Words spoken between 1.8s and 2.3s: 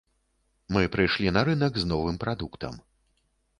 з новым